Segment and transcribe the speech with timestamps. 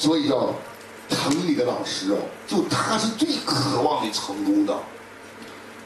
[0.00, 0.54] 所以叫
[1.10, 2.16] 疼你的老师哦，
[2.46, 4.74] 就他是最渴望你成功的。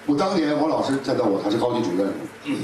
[0.07, 2.13] 我当年我老师见到我，他是高级主任，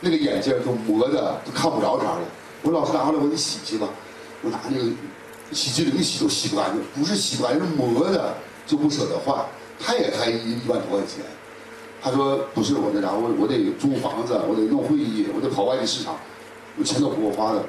[0.00, 2.20] 那个眼镜都磨的都看不着啥了。
[2.60, 3.88] 我老师拿回来我给你洗洗吧，
[4.42, 4.84] 我拿那个
[5.52, 8.34] 洗洁灵洗都洗不干净，不是洗不干净，磨的
[8.66, 9.42] 就不舍得换。
[9.80, 11.24] 他也开一一万多块钱，
[12.02, 16.16] 他说不是我那啥，我我得租房子，我得弄会议，我得跑外地市场，
[16.76, 17.64] 我钱都不够花的。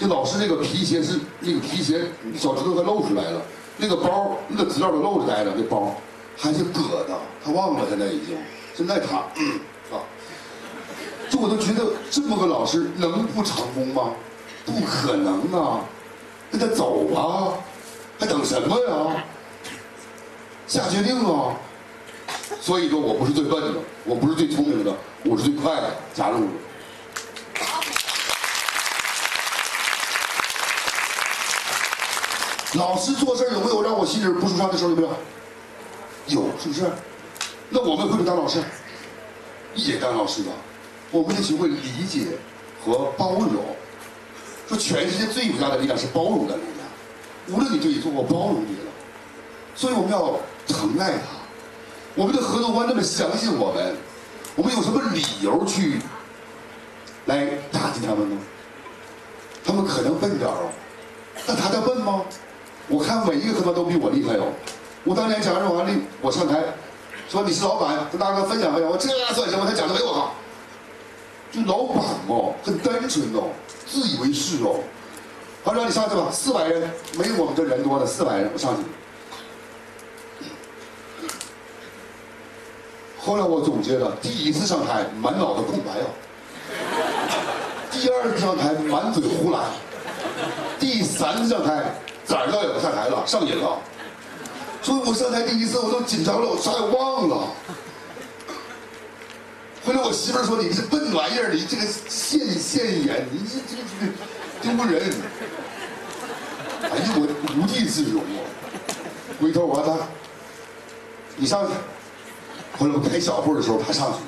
[0.00, 3.42] 这老师这个皮鞋是那个皮鞋小指头快露出来了，
[3.76, 5.94] 那个包那个资料都露着呆着，那包
[6.38, 8.34] 还是革的，他忘了现在已经。
[8.74, 9.60] 现在他嗯
[9.92, 10.00] 啊，
[11.28, 14.12] 就我都觉得这么个老师能不成功吗？
[14.64, 15.80] 不可能啊！
[16.50, 17.52] 那他走啊，
[18.18, 19.24] 还等什么呀？
[20.66, 21.54] 下决定啊！
[22.58, 24.94] 所以说我不是最笨的，我不是最聪明的，
[25.26, 26.50] 我是最快的，加入了。
[32.74, 34.90] 老师做事有没有让我心里不舒畅的时候？
[34.90, 35.08] 有没有？
[36.28, 36.84] 有，是不是？
[37.68, 38.62] 那我们会不会当老师？
[39.74, 40.52] 也当老师吧。
[41.10, 42.38] 我们得学会理解
[42.84, 43.64] 和包容。
[44.68, 47.56] 说全世界最伟大的力量是包容的力量。
[47.56, 48.92] 无论你对错，我包容你了。
[49.74, 51.40] 所以我们要疼爱他。
[52.14, 53.96] 我们的合作官那么相信我们，
[54.54, 55.98] 我们有什么理由去
[57.26, 58.36] 来打击他们呢？
[59.64, 60.70] 他们可能笨点儿，
[61.46, 62.22] 那他叫笨吗？
[62.88, 64.46] 我看每一个他妈都比我厉害哦。
[65.04, 66.60] 我当年讲完完了，我上台
[67.28, 68.90] 说你是老板，跟大家分享分享。
[68.90, 69.64] 我这算什么？
[69.66, 70.34] 他讲的比我好。
[71.52, 73.50] 就老板哦，很单纯哦，
[73.86, 74.80] 自以为是哦。
[75.64, 78.82] 他说你上去吧，四百人，没我们这人多的，四百人，我上去。
[83.18, 86.08] 后来我总结了，第一次上台满脑子空白哦，
[87.90, 89.58] 第二次上台满嘴胡来，
[90.78, 91.84] 第三次上台
[92.30, 93.76] 胆儿倒也不上台了，上瘾了。
[94.82, 97.48] 所以我上台第一次我都紧张了，我啥也忘了。
[99.84, 103.76] 后来我媳妇儿说：“你这笨玩意儿，你这个现现眼，你这这
[104.62, 105.12] 这丢人。”
[106.82, 107.26] 哎呀，我
[107.58, 108.40] 无地自容啊！
[109.40, 110.06] 回头我说他，
[111.36, 111.72] 你上去。
[112.78, 114.18] 后来我开小步的时候，他上去，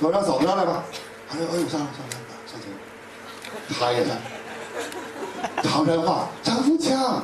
[0.00, 0.84] 说：“让嫂子上来吧。”
[1.32, 4.16] 哎呦：“哎呦，上上上上去。”他也来。
[5.62, 7.22] 唐山话，张富强，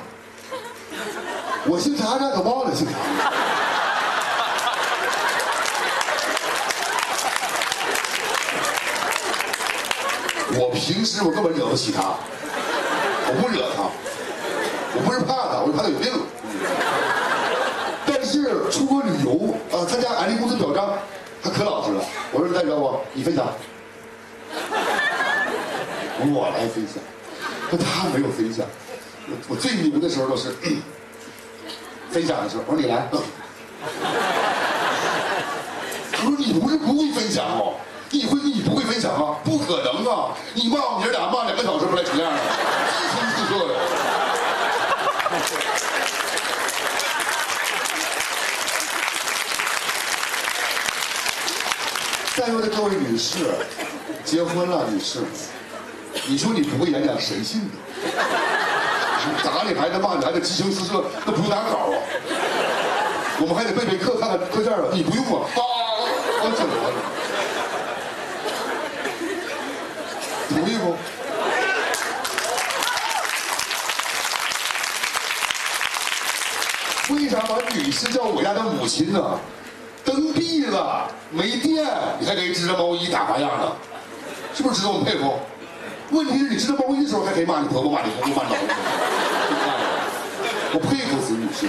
[1.67, 2.93] 我姓查，可忘了姓查。
[10.59, 12.15] 我平时我根本惹不起他，
[13.29, 13.83] 我不惹他，
[14.95, 16.13] 我不是怕他，我是怕他有病。
[18.07, 20.99] 但是出国旅游啊，参加安利公司表彰，
[21.43, 22.03] 他可老实了。
[22.33, 23.45] 我说代表我，你分享，
[26.21, 27.03] 我来分享。
[27.71, 28.65] 可他没有分享。
[29.49, 30.55] 我最牛的时候都是
[32.11, 33.09] 分享的时候，我说你来。
[36.13, 37.75] 他说你不是不会分享哦。
[38.09, 39.37] 你会你不会分享啊？
[39.45, 40.31] 不可能啊！
[40.55, 42.39] 你骂我们爷俩骂两个小时不来成样了，
[42.93, 43.75] 激情四射的。
[52.37, 53.39] 在座的各位女士，
[54.25, 55.25] 结婚了，女士，
[56.29, 57.69] 你说你不会演讲，谁信呢？
[59.45, 61.99] 打你孩子骂你孩子激情四射，那不用打稿啊！
[63.39, 64.81] 我们还得背背课，看看课件啊。
[64.93, 65.61] 你不用啊，啊，
[66.43, 66.75] 我整了。
[70.49, 70.97] 同意不？
[77.15, 79.39] 为啥把女士叫我家的母亲呢？
[80.05, 81.87] 灯闭了，没电，
[82.19, 83.73] 你还给织着毛衣打花样呢，
[84.55, 85.39] 是不是值得我们佩服？
[86.11, 88.11] 问题是你织着毛衣的时候还可以骂你婆婆、骂你。
[88.23, 88.69] 公公、骂你老公，
[90.75, 91.67] 我佩服死女士。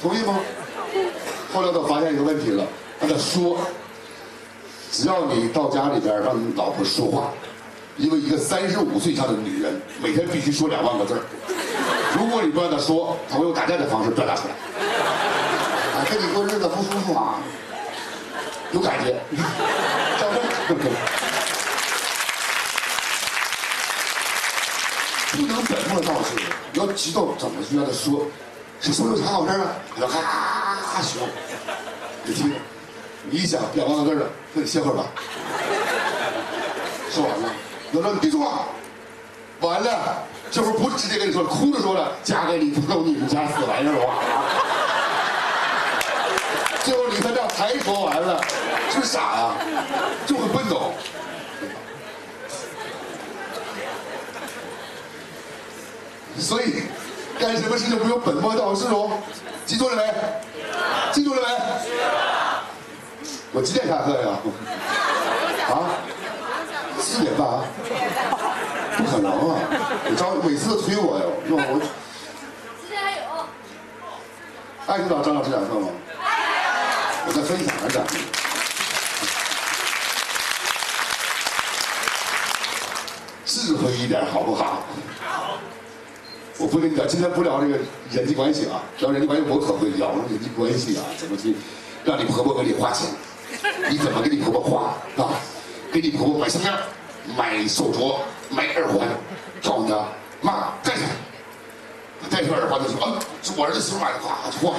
[0.00, 0.40] 同意吗？
[1.52, 2.64] 后来我发现一个问题了。
[3.00, 3.58] 跟他说，
[4.90, 6.54] 只要你到家里边让你。
[6.56, 7.32] 老婆说话，
[7.96, 11.20] 因为一个三十五岁以上的女人每天必须说两万个字
[12.16, 14.54] 如果你不让她说，她会用打架的方式表达出来。
[15.94, 17.40] 啊，跟你过日子不舒服啊，
[18.72, 19.14] 有感觉，
[20.18, 20.42] 掌声。
[25.32, 26.36] 不能本末倒置，
[26.74, 28.26] 要知道怎么去让她说，
[28.80, 29.72] 是说有啥好事啊？
[29.98, 31.26] 她哈哈哈说，
[32.24, 32.52] 你听。
[33.30, 35.04] 你一想两万个字了，那你歇会儿吧。
[37.10, 37.48] 说完了，
[37.92, 38.66] 我说你别说话。
[39.60, 44.24] 完了，这会儿不直接跟你说，哭着说了，嫁给你不够你们家死玩意儿话。
[46.84, 48.40] 最后李三亮才说完了，
[48.92, 49.54] 是不是傻呀、
[50.26, 50.92] 就会笨走。
[56.38, 56.82] 所以，
[57.38, 59.18] 干什么事情不用本末倒置哦，
[59.64, 60.12] 记住了没？
[61.10, 61.48] 记住了没？
[63.52, 64.28] 我几点下课呀？
[65.70, 65.96] 啊？
[67.00, 67.64] 四点半啊？
[68.98, 69.58] 不可能啊！
[70.10, 71.64] 你张每次都催我呀，是吧？
[71.66, 71.80] 我。
[71.80, 73.24] 时间还有。
[74.86, 75.88] 爱指导张老师讲课吗？
[77.24, 78.00] 我再分享一下。
[83.62, 84.82] 智慧一点好不好？
[86.58, 87.78] 我不跟你讲，今天不聊这个
[88.10, 91.54] 人际关系啊，聊人际关系我可会聊人际关系啊，怎么去
[92.04, 93.06] 让你婆婆给你花钱？
[93.88, 95.38] 你怎么给你婆婆花啊？
[95.92, 96.74] 给你婆婆买项链、
[97.36, 98.16] 买手镯、
[98.50, 99.06] 买耳环，
[99.62, 100.08] 告诉你啊，
[100.40, 101.04] 妈带上，
[102.28, 104.76] 戴上耳环的时候啊，是我儿子媳妇买的，咵就换，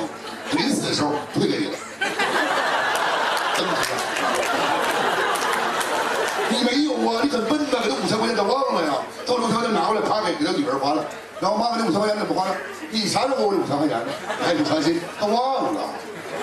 [0.58, 1.78] 临死的时候退给你了，
[3.56, 3.72] 真的。
[7.04, 7.22] 你没有啊？
[7.24, 8.94] 你很笨呐，给他五千块钱他忘了呀，
[9.26, 11.04] 到五千块钱拿回来，他给给他女儿花了，
[11.42, 12.56] 然后妈妈那五千块钱怎么花了？
[12.90, 14.14] 你啥时候给我五千块钱呢？
[14.42, 15.02] 还不相信？
[15.20, 15.82] 他忘了，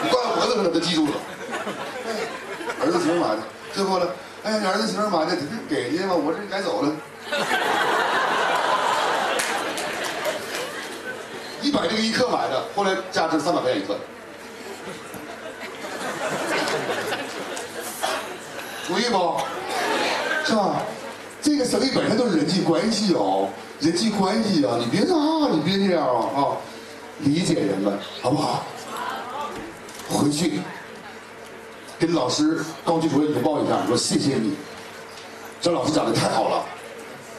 [0.03, 1.13] 你挂在脖子上他记住了。
[2.85, 3.39] 儿子媳妇买的，
[3.73, 4.07] 最后呢？
[4.45, 5.35] 哎呀，你儿子媳妇买的，
[5.69, 6.93] 给去吧，我这该走了。
[11.63, 13.97] 一百零一克买的，后来价值三百块钱一克。
[18.87, 19.37] 同意不？
[20.51, 20.83] 是吧？
[21.41, 23.49] 这个生意本身都是人际关系哦，
[23.79, 24.77] 人际关系啊！
[24.81, 26.43] 你别啊，你别这样啊啊！
[27.21, 28.65] 理解人们，好不好？
[30.09, 30.61] 回去。
[32.01, 34.55] 跟老师、高级主任汇报一下，说谢谢你，
[35.61, 36.65] 张老师讲的太好了，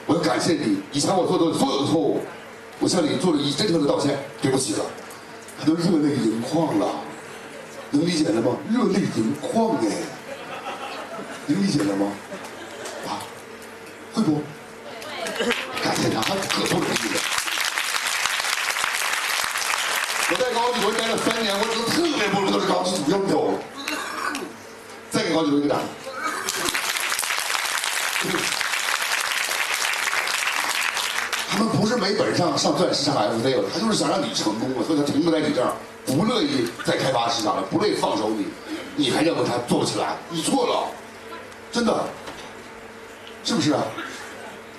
[0.06, 2.22] 我要感谢你，以前我做的所有的错误，
[2.80, 4.86] 我向你做了一真诚的道歉，对不起了，
[5.60, 6.88] 他都热泪盈眶了，
[7.92, 8.56] 能理解了吗？
[8.72, 9.88] 热泪盈眶哎，
[11.48, 12.08] 能理解了吗？
[14.14, 14.42] 会不？
[15.84, 17.20] 感谢他，他可不容易了。
[20.30, 23.34] 我在高级主任待了三年，我觉得特别不容易，是高级主任的。
[25.10, 25.82] 再给高级主任一个掌。
[31.50, 35.74] 他们不是没本事上上钻石上 F C 了，他就是想让你成功啊，所以他停不在你这儿，
[36.06, 38.48] 不乐意再开发市场了，不乐意放手你，
[38.96, 40.16] 你还认为他做不起来？
[40.30, 40.88] 你错了，
[41.72, 42.06] 真的，
[43.44, 43.84] 是不是啊？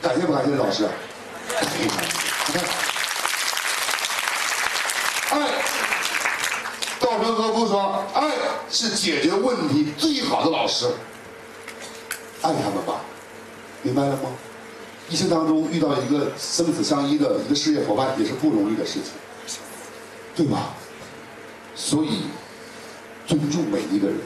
[0.02, 0.88] 感谢不感谢老师？
[2.48, 2.64] 你看，
[5.30, 5.62] 爱。
[6.98, 8.32] 道德和夫说：“爱
[8.68, 10.86] 是解决问题最好的老师。
[12.42, 13.00] 爱他们吧，
[13.82, 14.30] 明白了吗？
[15.08, 19.12] 一生当中遇到一个生死相依的一个事业伙伴，也是不容易的事情，
[20.34, 20.74] 对吧？
[21.76, 22.22] 所以
[23.26, 24.16] 尊重每一个人。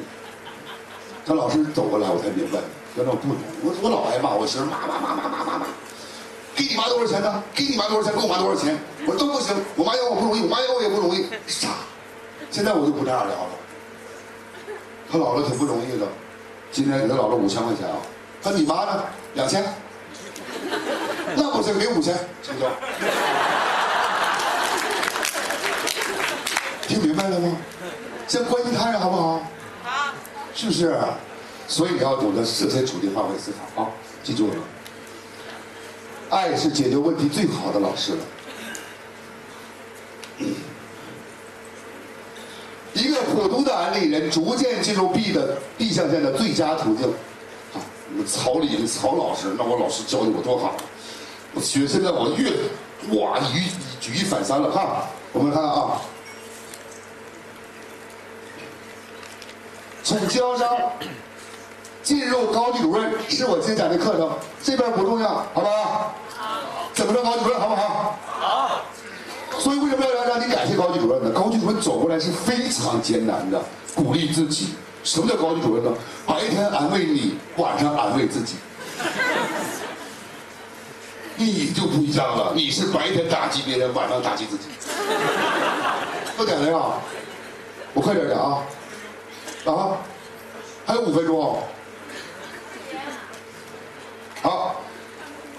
[1.27, 2.61] 张老师走过来，我才明白，
[2.95, 3.41] 原来我不容易。
[3.63, 5.56] 我我老挨骂，我媳妇骂骂骂骂骂骂，
[6.57, 7.43] 给你妈多少钱呢？
[7.55, 8.13] 给你妈多少钱？
[8.19, 8.77] 给我妈多少钱？
[9.07, 9.55] 我说都不行。
[9.77, 11.69] 我妈养我不容易，我妈要我也不容易，傻。”
[12.51, 13.51] 现在我就不这样聊了。
[15.13, 16.07] 他姥姥挺不容易的，
[16.73, 17.97] 今天给他姥姥五千块钱啊。
[18.43, 19.05] 他你妈呢？
[19.35, 19.63] 两千。
[21.37, 22.67] 那不行，给五千成交。
[26.89, 27.55] 听明白了吗？
[28.27, 29.43] 先关心他人好不好？
[29.85, 30.15] 好。
[30.55, 30.97] 是不是？
[31.69, 33.91] 所以你要懂得设身处地换位思考啊！
[34.23, 34.55] 记住了，
[36.31, 38.19] 爱是解决问题最好的老师了。
[42.93, 47.07] 一个普通的安利人逐渐进入 B 的 B 象限的最佳途径，
[47.75, 47.77] 啊，
[48.11, 50.75] 我们曹林曹老师，那我老师教的我多好，
[51.53, 52.51] 我学现在我越
[53.19, 53.63] 哇举
[54.01, 56.01] 举一反三了哈，我们看啊，
[60.03, 60.69] 从经销商
[62.07, 64.31] 进入高级主任是我今天讲的课程，
[64.63, 66.15] 这边不重要，好不好？
[66.37, 66.63] 好。
[66.95, 68.17] 怎么着高级主任好不好？
[68.29, 68.81] 好。
[69.59, 71.31] 所以为什么要让你感谢高级主任呢？
[71.33, 73.61] 高级主任走过来是非常艰难的，
[73.93, 74.77] 鼓励自己。
[75.03, 75.91] 什么叫高级主任呢？
[76.25, 78.55] 白天安慰你，晚上安慰自己。
[81.35, 84.67] 你就不一样了，你是白天打击别人，晚上打击自己。
[86.37, 86.79] 不点了呀！
[87.95, 88.63] 我快点讲啊！
[89.65, 89.99] 啊，
[90.87, 91.61] 还有五分钟。
[94.43, 94.77] 好，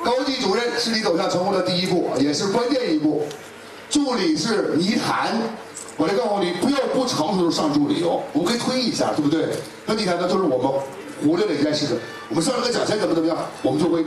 [0.02, 3.24] 高地主任是你走向成功的第一步，也是关键一步。
[3.90, 5.36] 助理是泥潭，
[5.96, 8.22] 我来告诉你，不要不成熟就上助理哦。
[8.34, 9.48] 我们可以推一下，对不对？
[9.86, 10.68] 那泥潭呢，就是我们
[11.24, 11.98] 忽略了一件事情。
[12.30, 14.06] 我们上了个奖钱怎么怎么样，我们就会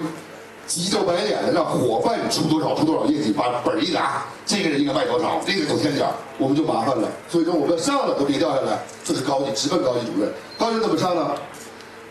[0.66, 6.06] 急着白脸的让伙伴出多少出多少业绩，把本一拿，这个人应该卖多少，这个多添点
[6.38, 7.08] 我们就麻烦了。
[7.28, 10.30] 所以说我们上了都别掉下来，这是高级直奔高级主任。
[10.58, 11.34] 高级怎么上呢？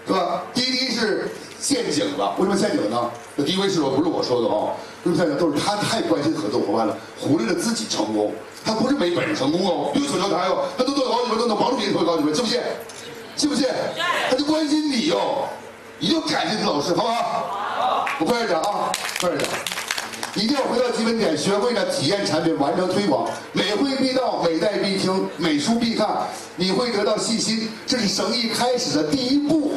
[0.08, 0.42] 是吧？
[0.56, 3.10] 滴滴是陷阱了，为什么陷阱呢？
[3.36, 4.72] 那第一位是我不是我说的哦，
[5.04, 5.38] 为什么陷阱？
[5.38, 8.34] 都是他太关心合作伙伴了，忽略了自己成功。
[8.64, 12.60] 他不是没本事成功哦，有手桥台哦，他都做了好几分，都能帮助别人做好几分，信不信？
[13.36, 13.68] 信不信？
[14.30, 15.46] 他就关心你哟，
[16.00, 18.06] 一定要感谢你老师，好不好？
[18.20, 19.50] 我快点啊，快点讲。
[20.36, 23.28] 一定要回到基本点，学会了体验产品，完成推广。
[23.52, 26.08] 每会必到，每代必听，每书必看，
[26.56, 27.70] 你会得到信心。
[27.88, 29.74] 这是生意开始的第一步。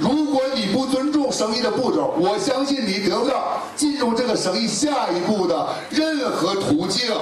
[0.00, 7.12] 如果你不尊重生意的步骤，我相信你得不到进入这个生意下一步的任何途径。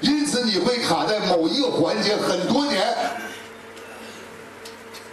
[0.00, 2.94] 因此，你会卡在某一个环节很多年。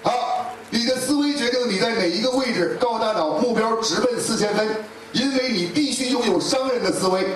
[0.04, 2.78] 好，你的思维决定你在哪一个位置。
[2.80, 4.66] 告诉大脑，目标直奔四千分。
[5.12, 7.28] 因为你必须拥有商人的思维，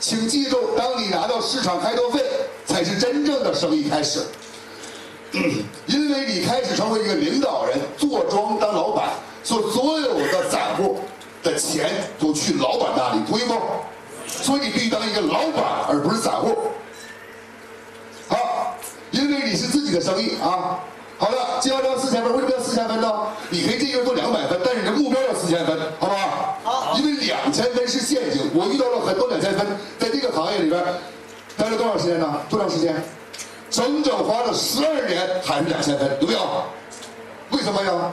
[0.00, 2.24] 请记住，当你拿到市场开拓费，
[2.66, 4.20] 才是真正的生意开始。
[5.86, 9.10] 因为你开始成为一个领导人，坐庄当老板，
[9.42, 11.00] 所以所有的散户
[11.42, 13.54] 的钱都去老板那里，同意不？
[14.28, 16.56] 所以你必须当一个老板，而不是散户。
[18.28, 18.76] 好，
[19.10, 20.80] 因为你是自己的生意啊。
[21.18, 23.28] 好了，接下来要四千分，为什么要四千分呢？
[23.48, 26.58] 你可以这个月做两百分，但是你的目标要四千分，好不好？
[26.62, 26.98] 好。
[26.98, 29.66] 因为两千分是陷阱，我遇到了很多两千分，
[29.98, 30.82] 在这个行业里边
[31.56, 32.40] 待了多长时间呢？
[32.50, 33.02] 多长时间？
[33.72, 36.62] 整整花了十二年还是两千分，有没有？
[37.50, 38.12] 为什么呀？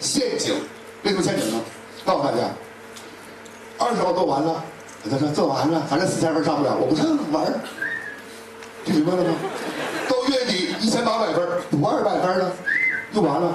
[0.00, 0.54] 陷阱，
[1.02, 1.60] 为什么陷阱呢？
[2.04, 2.38] 告诉大家，
[3.78, 4.64] 二十号做完了，
[5.10, 7.60] 他说做完了，反正四千分上不了，我不上玩儿，
[8.86, 9.34] 听明白了吗？
[10.08, 12.50] 到月底一千八百分，补二百分呢，
[13.14, 13.54] 就完了。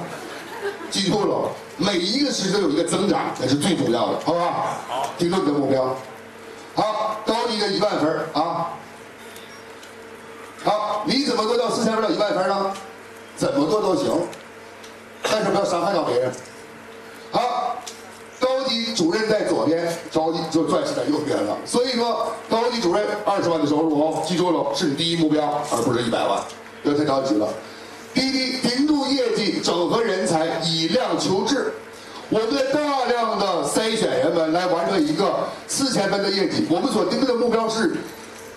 [0.91, 4.77] 记住了，每一个事都有一个增长，那是最重要的，好不好？
[4.87, 5.95] 好，盯住你的目标。
[6.75, 8.69] 好，高级的一万分啊。
[10.63, 12.71] 好，你怎么做到四千分到一万分呢？
[13.35, 14.11] 怎么做都行，
[15.23, 16.31] 但是不要伤害到别人。
[17.31, 17.75] 好，
[18.39, 21.57] 高级主任在左边，高级就钻石在右边了。
[21.65, 26.39] 所以说，高级主任二十万的收入哦，记住了，是你第一目标，而不是一百万，
[26.83, 27.47] 不要太着急了。
[28.13, 31.73] 滴滴盯住业绩，整合人才，以量求质。
[32.29, 36.67] 我们在大量的筛选人们来完成一个四千分的业绩。
[36.69, 37.95] 我们所盯着的目标是，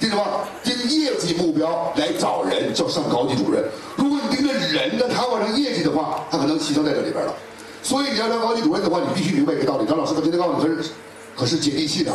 [0.05, 0.47] 听什么？
[0.63, 3.65] 盯业绩目标来找人，叫上高级主任。
[3.97, 7.35] 如果你盯着人的他完成业绩的话，他可能牺牲在这里边了。
[7.83, 9.87] 所以你要当高级主任的话，你必须明白一个道理。
[9.87, 10.91] 张老师，我今天告诉你，可是
[11.35, 12.13] 可是接地气的。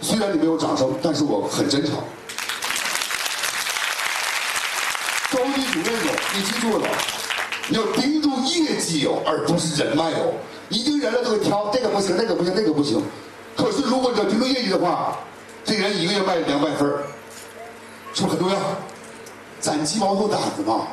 [0.00, 1.96] 虽然你没有掌声，但是我很真诚。
[5.30, 6.88] 高级主任哦，你记住了，
[7.68, 10.32] 你要盯住业绩哦，而不是人脉哦。
[10.70, 13.02] 一定人了都会挑，这个不行，那个不行，那个不行。
[13.54, 15.18] 可是如果你要盯住业绩的话，
[15.64, 16.86] 这人一个月卖两百分
[18.12, 18.56] 是不是很重要？
[19.60, 20.86] 攒鸡毛做胆子嘛，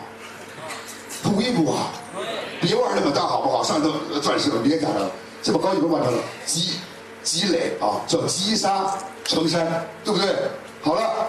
[1.22, 1.92] 同意不啊？
[2.62, 3.62] 别玩那么大好不好？
[3.62, 5.12] 上头钻石别讲了，
[5.44, 6.76] 这把高级不完成了，积
[7.22, 10.34] 积累啊，叫积沙成山，对不对？
[10.82, 11.28] 好了。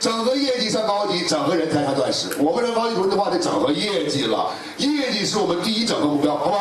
[0.00, 2.28] 整合业绩上高级，整合人才上钻石。
[2.40, 6.58] 我们人高级主任的话得整合业绩了，业绩是我们第一整合目标，好吧？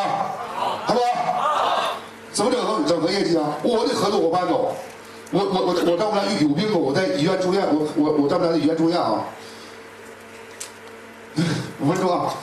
[0.55, 1.95] 好，好不好？
[2.31, 3.57] 怎么整合整合业绩啊？
[3.63, 4.75] 我的合作伙伴哦，
[5.31, 9.23] 我我我我丈母娘有病哦，我在医院住院，我我我丈母娘在医院住院啊。
[11.79, 12.33] 五分钟啊，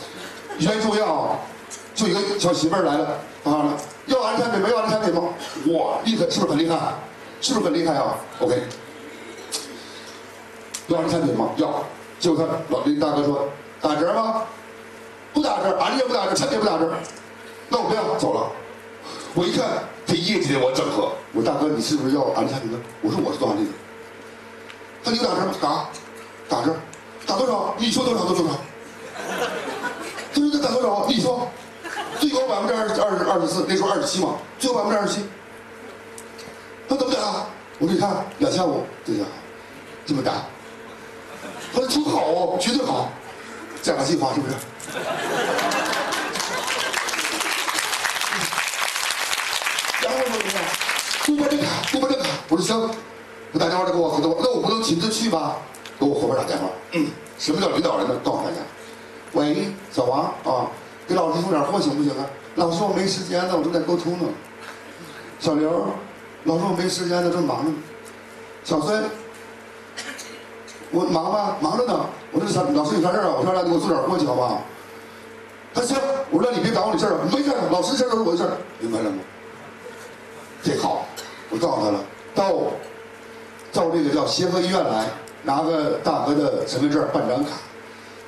[0.58, 1.38] 医院住院啊，
[1.94, 3.74] 就一个小媳妇儿来了啊，
[4.06, 5.28] 要俺的产品没有俺的产品吗？
[5.68, 6.76] 哇，厉害，是不是很厉害？
[7.40, 8.62] 是不是很厉害啊？OK。
[10.88, 11.50] 要俺产品吗？
[11.56, 11.84] 要。
[12.18, 13.48] 结果他老林大哥说
[13.80, 14.42] 打折吗？
[15.34, 16.90] 不打折，俺这也不打折，产品不打折。
[17.68, 18.50] 那我不要，走了。
[19.34, 21.12] 我一看这业绩得我整合。
[21.32, 22.78] 我大哥，你是不是要俺的产品呢？
[23.02, 23.70] 我说我是做安利的。
[25.04, 25.54] 他你打折吗？
[25.60, 25.88] 打，
[26.48, 26.74] 打折，
[27.26, 27.74] 打多少？
[27.78, 28.58] 你说多少就多少。
[30.32, 31.06] 他说他打多少？
[31.08, 31.50] 你说，
[32.18, 35.24] 最高百分之二十二十二十四，那时候二十七嘛，最高百分之二十七。
[36.88, 37.46] 他怎么打？
[37.78, 39.26] 我说你看两千五，这家伙
[40.06, 40.32] 这么打。
[41.72, 43.10] 他说挺好哦，绝对好，
[43.82, 44.54] 加个计划是不是？
[50.02, 50.24] 然后呢？
[51.38, 52.28] 多办这卡，多办这卡。
[52.48, 52.90] 我说行，
[53.52, 55.56] 我打电话就给我合作，那我不能亲自去吧？
[55.98, 56.64] 给我伙伴打电话。
[56.92, 57.06] 嗯，
[57.38, 58.14] 什么叫领导人呢？
[58.24, 58.56] 告诉大家，
[59.34, 60.66] 喂，小王啊，
[61.06, 62.26] 给老师送点货行不行啊？
[62.56, 64.24] 老师我没时间了，我正在沟通呢。
[65.38, 65.70] 小刘，
[66.44, 67.72] 老师我没时间了，正忙呢。
[68.64, 69.04] 小孙。
[70.90, 71.56] 我忙吗？
[71.60, 72.04] 忙着呢。
[72.32, 72.62] 我说啥？
[72.74, 73.30] 老师有啥事啊？
[73.38, 74.60] 我说让你给我送点货去，好不好？
[75.72, 75.96] 他行。
[76.30, 79.16] 我说你别耽误你事儿没事老师事儿都是我的事儿，明白了吗？
[80.62, 81.06] 这好，
[81.50, 82.52] 我告诉他了，到
[83.72, 85.06] 到这个叫协和医院来，
[85.42, 87.52] 拿个大哥的身份证办张卡，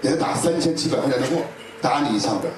[0.01, 1.43] 给他打三千七百块钱的货，
[1.83, 2.51] 打你一枪边。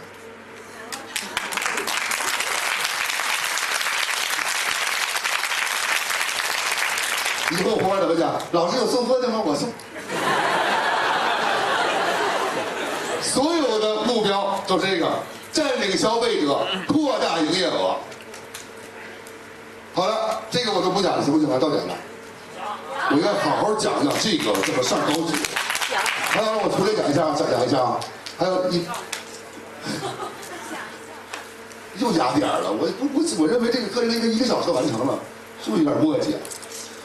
[7.51, 8.41] 你给活花怎么讲？
[8.53, 9.43] 老师有送货的吗？
[9.45, 9.69] 我送。
[13.21, 15.11] 所有的目标就这个，
[15.53, 17.97] 占领消费者，扩大营业额。
[20.03, 21.61] 好了，这个我都不讲了，行不行啊？
[21.61, 21.95] 到点了，
[23.13, 25.35] 我要好好讲讲这个怎么上高级。
[26.35, 28.01] 还有，我出来讲一下，再讲一下啊。
[28.37, 28.85] 还有你
[32.01, 35.17] 又压点了，我我我认为这个课程应该一个小时完成了，
[35.63, 36.35] 是不是有点磨叽？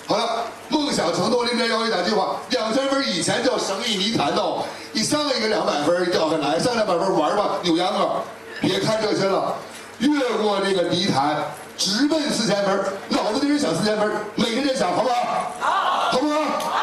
[0.07, 8.23] 好了，梦想成都零点幺一打计划，两千分以前叫生意泥潭哦，你上一个两百分掉下来，上两百分玩吧，扭秧歌，
[8.59, 9.53] 别看这些了，
[9.99, 10.09] 越
[10.41, 11.43] 过这个泥潭，
[11.77, 12.79] 直奔四千分，
[13.09, 15.15] 脑子里人想四千分，每个人想好不好？
[15.59, 16.41] 好，好不好？
[16.59, 16.73] 好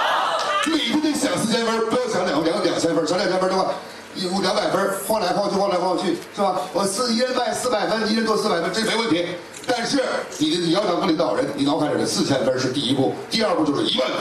[0.66, 3.72] 每天得想四千分，不要想两两两千分，想两千分的话。
[4.16, 6.60] 有两百分，晃来晃去，晃来晃去，是吧？
[6.72, 9.26] 我四一人卖四百分，一人做四百分，这没问题。
[9.66, 10.00] 但是
[10.38, 14.18] 你你要当个领导人，你脑海里的四千分是第一步，第二步就是一万分。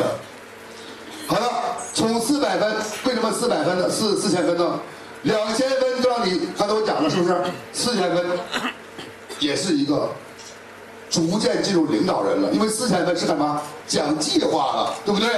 [1.27, 2.75] 好了，从四百分，
[3.05, 3.87] 为什么四百分呢？
[3.87, 4.79] 四四千分呢？
[5.21, 7.35] 两千分就让你他都讲了，是不是？
[7.71, 8.25] 四千分
[9.37, 10.09] 也是一个
[11.13, 13.61] 逐渐进入领导人了，因为四千分是干嘛？
[13.87, 15.29] 讲计划了，对不对？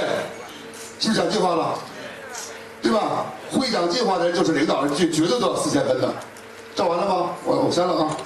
[0.98, 1.78] 是不是讲计划了？
[2.80, 3.26] 对吧？
[3.52, 6.10] 会讲计划的人就是领导人，就绝对都要四千分的。
[6.74, 7.32] 照完了吗？
[7.44, 8.16] 我我删了啊。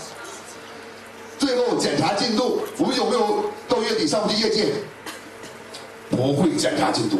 [1.40, 4.72] 最后检查进度，我们有没有到月底上不去业绩？
[6.08, 7.18] 不会检查进度，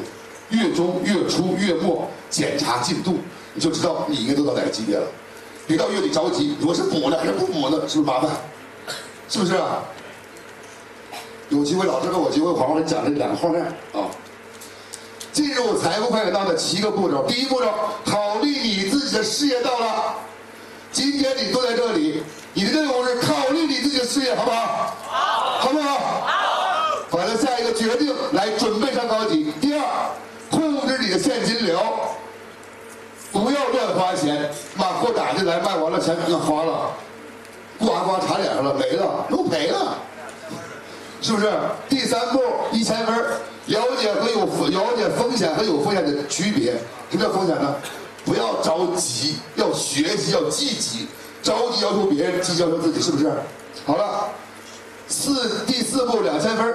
[0.51, 3.19] 月中、月初、月末检查进度，
[3.53, 5.05] 你就知道你应该都到哪个级别了。
[5.67, 7.89] 别到月底着急，我是补呢还是不补呢？
[7.89, 8.31] 是不是麻烦？
[9.29, 9.55] 是不是？
[11.51, 14.09] 有机会老师给我机会好好给你讲这两个画面啊。
[15.33, 17.69] 进入财富快车道的七个步骤，第一步骤，
[18.05, 20.15] 考虑你自己的事业到了。
[20.93, 24.95] 今天你坐在这里，你的任务是考虑你自己的事业，好不好？
[25.09, 25.99] 好，好不好？
[25.99, 27.17] 好。
[27.17, 29.53] 完了，下一个决定来准备上高级。
[29.61, 29.83] 第二，
[30.51, 31.81] 控制你的现金流，
[33.33, 36.01] 不要乱花钱，把货打进来，卖完了。
[36.01, 36.91] 钱给花了，
[37.79, 39.97] 呱呱擦脸上了，没了，都赔了，
[41.23, 41.51] 是不是？
[41.89, 42.41] 第三步，
[42.73, 43.15] 一千分。
[43.67, 46.73] 了解和有了解风险和有风险的区别，
[47.11, 47.75] 什么叫风险呢？
[48.25, 51.07] 不要着急，要学习，要积极。
[51.43, 53.31] 着急要求别人，积极要求自己，是不是？
[53.87, 54.29] 好了，
[55.09, 56.75] 四第四步两千分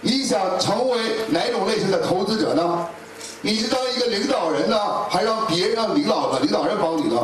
[0.00, 0.98] 你想成为
[1.28, 2.86] 哪种类型的投资者呢？
[3.42, 4.78] 你是当一个领导人呢，
[5.10, 7.20] 还是让别人让领导的领导人帮你呢？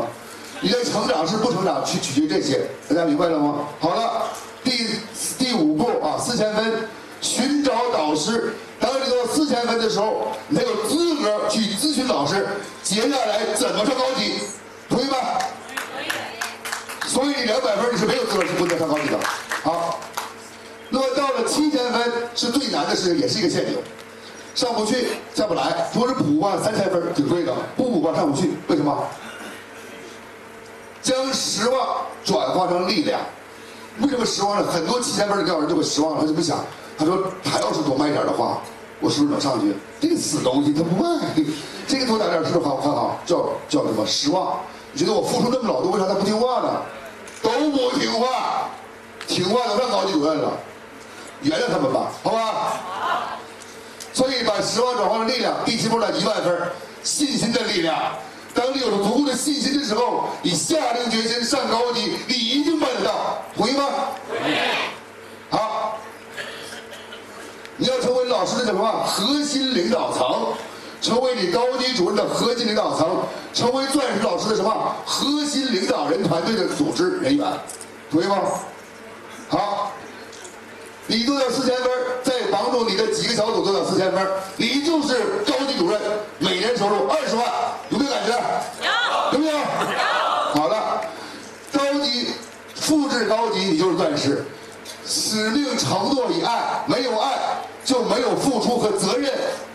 [0.61, 3.66] 你的成长是不成长，去取决于这些，大家明白了吗？
[3.81, 4.24] 好了，
[4.66, 4.98] 第
[5.38, 6.88] 第五步啊，四千分，
[7.20, 8.52] 寻找导师。
[8.81, 12.44] 当你到四千分的时候，你才有资格去咨询老师，
[12.83, 14.40] 接下来怎么上高级，
[14.88, 15.16] 同意吗？
[17.07, 19.16] 所以你两百分你是没有资格去不能上高级的。
[19.62, 20.00] 好，
[20.90, 23.79] 那么到了七千分是最难的事情，也是一个陷阱，
[24.57, 25.88] 上不去，下不来。
[25.94, 28.50] 如果是补吧，三千分挺贵的；不补吧，上不去。
[28.66, 29.09] 为什么？
[31.00, 33.20] 将失望转化成力量。
[34.00, 34.70] 为什么失望了？
[34.70, 36.59] 很多七千分的调人就会失望了，他就不想。
[36.98, 38.59] 他说：“他要是多卖点的话，
[39.00, 39.74] 我是不是能上去？
[40.00, 41.20] 这个死东西他不卖，
[41.87, 42.76] 这个多打点是不是好？
[42.76, 44.59] 很好，叫叫什么失望？
[44.92, 46.82] 你觉得我付出那么老多，为啥他不听话呢？
[47.42, 48.70] 都不听话，
[49.26, 50.52] 听话的上高级主任了，
[51.42, 53.38] 原谅他们吧，好吧？
[54.12, 55.54] 所以把失望转化成力量。
[55.66, 56.59] 第七步呢，一万分，
[57.02, 57.94] 信心的力量。
[58.54, 62.75] 当你有了足够的信心的时候，你下定决心上高级，你一定，
[63.57, 63.85] 同意吗？
[64.29, 64.55] 同意。
[65.51, 65.99] 好。”
[67.79, 70.55] 你要成为老师的什么核心领导层，
[71.03, 73.19] 成为你高级主任的核心领导层，
[73.53, 77.47] 成为钻石老师的什么核心领导人团队的组织人员，
[78.11, 78.38] 同意吗？
[79.51, 79.92] 好，
[81.07, 81.92] 你做到四千分，
[82.25, 86.01] 再帮助你的几个小组做到四千分，你就是高级主任，
[86.38, 87.47] 每年收入二十万，
[87.90, 88.33] 有没有感觉？
[88.83, 89.53] 有，有没有？
[89.53, 89.59] 有。
[90.55, 91.03] 好了，
[91.75, 92.31] 高级
[92.75, 94.44] 复制高级，你就是钻石。
[95.06, 97.32] 使命承诺以爱，没有爱
[97.84, 99.32] 就没有付出和责任，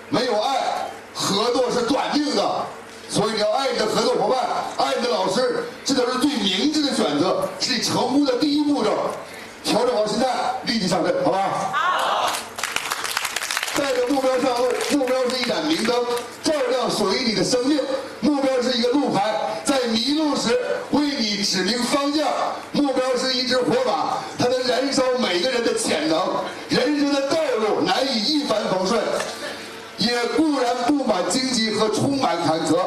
[0.09, 2.65] 没有爱，合作是短命的。
[3.09, 8.91] 所以你要爱你的合作伙伴，爱你的老师，这都是最明智的选择，是你成功的第一步骤。
[9.63, 10.27] 调整好心态，
[10.63, 11.71] 立即上阵，好吧？
[11.73, 12.31] 好。
[13.77, 15.95] 带着目标上路，目标是一盏明灯，
[16.43, 17.79] 照亮属于你的生命。
[18.21, 19.33] 目标是一个路牌，
[19.63, 20.57] 在迷路时
[20.91, 21.01] 为
[21.41, 22.27] 你指明方向。
[22.71, 24.23] 目标是一支火把。
[24.37, 29.01] 它能燃烧每个人的潜能，人生的道路难以一帆风顺，
[29.97, 32.77] 也固然布满荆棘和充满坎坷。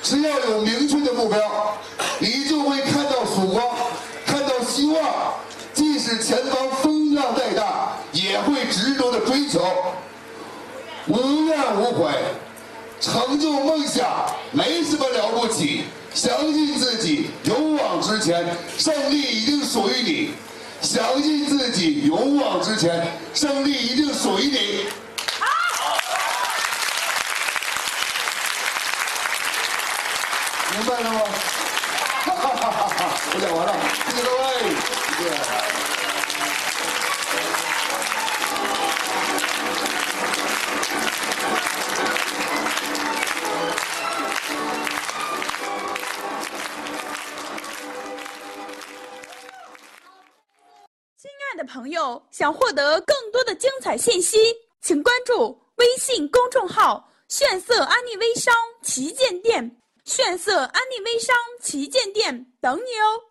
[0.00, 1.40] 只要有明确的目标，
[2.20, 3.66] 你就会看到曙光，
[4.24, 5.02] 看到希望。
[5.74, 9.60] 即使前方风浪再大，也会执着的追求。
[11.08, 12.12] 无怨无悔。
[13.00, 14.08] 成就梦想
[14.50, 17.67] 没什么了不起，相信自己，勇
[18.08, 18.44] 之前，
[18.78, 20.30] 胜利一定属于你。
[20.80, 24.58] 相信自己，勇往直前，胜利一定属于你。
[51.98, 54.38] 友，想获得更多的精彩信息，
[54.80, 63.27] 请关注微信公众号“炫色安利微商旗舰店”，炫色安利微商旗舰店等你哦。